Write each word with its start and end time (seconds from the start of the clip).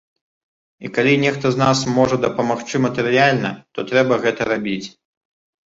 І 0.87 0.89
калі 0.95 1.13
нехта 1.25 1.51
з 1.55 1.61
нас 1.63 1.83
можа 1.99 2.15
дапамагчы 2.25 2.75
матэрыяльна, 2.89 3.53
то 3.77 3.91
трэба 3.95 4.13
гэта 4.27 4.41
рабіць. 4.53 4.85